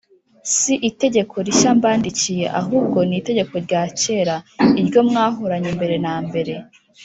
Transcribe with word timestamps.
si 0.55 0.73
itegeko 0.89 1.35
rishya 1.47 1.71
mbandikiye 1.77 2.45
ahubwo 2.61 2.97
ni 3.07 3.15
itegeko 3.21 3.53
rya 3.65 3.81
kera, 3.99 4.35
iryo 4.81 4.99
mwahoranye 5.09 5.69
mbere 5.77 5.95
na 6.05 6.15
mbere. 6.27 6.53